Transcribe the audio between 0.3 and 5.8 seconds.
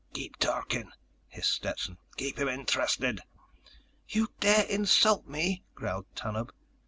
talking," hissed Stetson. "Keep him interested." "You dare insult me!"